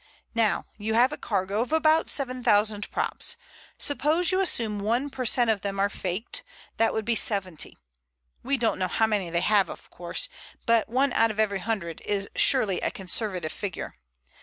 [0.33, 3.37] "Now you have a cargo of about seven thousand props.
[3.77, 6.41] Suppose you assume one per cent of them are faked,
[6.77, 7.77] that would be seventy.
[8.41, 10.27] We don't know how many they have, of course,
[10.65, 13.97] but one out of every hundred is surely a conservative figure.